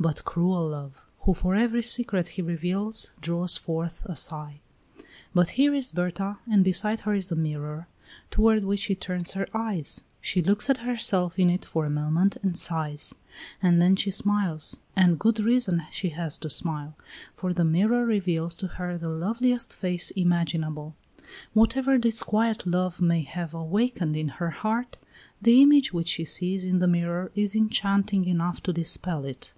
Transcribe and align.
But 0.00 0.24
cruel 0.24 0.68
Love, 0.68 0.96
who 1.22 1.34
for 1.34 1.56
every 1.56 1.82
secret 1.82 2.28
he 2.28 2.42
reveals 2.42 3.10
draws 3.20 3.56
forth 3.56 4.04
a 4.04 4.14
sigh! 4.14 4.60
But 5.34 5.48
here 5.58 5.74
is 5.74 5.90
Berta, 5.90 6.36
and 6.48 6.62
beside 6.62 7.00
her 7.00 7.14
is 7.14 7.32
a 7.32 7.34
mirror, 7.34 7.88
toward 8.30 8.62
which 8.64 8.78
she 8.78 8.94
turns 8.94 9.32
her 9.32 9.48
eyes; 9.52 10.04
she 10.20 10.40
looks 10.40 10.70
at 10.70 10.78
herself 10.86 11.36
in 11.36 11.50
it 11.50 11.64
for 11.64 11.84
a 11.84 11.90
moment 11.90 12.36
and 12.44 12.56
sighs, 12.56 13.16
and 13.60 13.82
then 13.82 13.96
she 13.96 14.12
smiles. 14.12 14.78
And 14.94 15.18
good 15.18 15.40
reason 15.40 15.82
she 15.90 16.10
has 16.10 16.38
to 16.38 16.48
smile, 16.50 16.94
for 17.34 17.52
the 17.52 17.64
mirror 17.64 18.06
reveals 18.06 18.54
to 18.58 18.68
her 18.68 18.96
the 18.98 19.08
loveliest 19.08 19.74
face 19.74 20.12
imaginable; 20.12 20.94
whatever 21.54 21.98
disquiet 21.98 22.64
Love 22.68 23.00
may 23.02 23.22
have 23.22 23.52
awakened 23.52 24.16
in 24.16 24.28
her 24.28 24.50
heart, 24.50 24.98
the 25.42 25.60
image 25.60 25.92
which 25.92 26.06
she 26.10 26.24
sees 26.24 26.64
in 26.64 26.78
the 26.78 26.86
mirror 26.86 27.32
is 27.34 27.56
enchanting 27.56 28.26
enough 28.26 28.62
to 28.62 28.72
dispel 28.72 29.24
it. 29.24 29.52